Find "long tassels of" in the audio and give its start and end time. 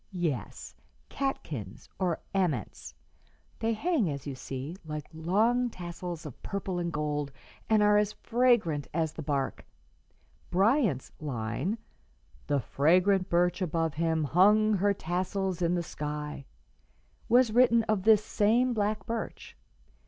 5.13-6.41